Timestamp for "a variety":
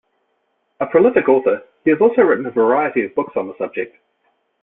2.47-3.05